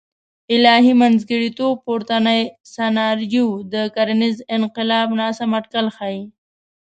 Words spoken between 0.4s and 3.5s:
الهي منځګړیتوب پورتنۍ سناریو